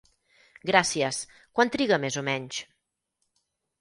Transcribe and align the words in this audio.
Gràcies, 0.69 1.19
quant 1.59 1.71
triga 1.77 2.01
més 2.07 2.19
o 2.23 2.27
menys? 2.31 2.63